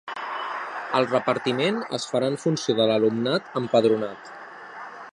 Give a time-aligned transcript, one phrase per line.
[0.99, 4.37] El repartiment es farà en funció de l’alumnat empadronat.